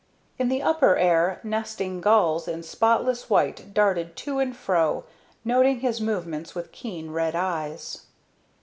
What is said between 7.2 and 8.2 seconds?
eyes.